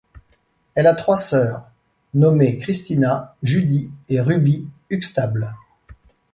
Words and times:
Elle 0.73 0.87
a 0.87 0.95
trois 0.95 1.19
sœurs 1.19 1.69
nommées 2.15 2.57
Christina, 2.57 3.35
Judy 3.43 3.91
et 4.09 4.19
Ruby 4.19 4.65
Huxtable. 4.89 5.53